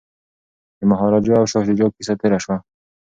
[0.79, 2.57] د مهاراجا او شاه شجاع کیسه تیره شوه.